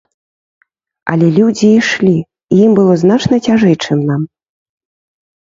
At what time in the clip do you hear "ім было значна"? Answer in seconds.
2.69-3.35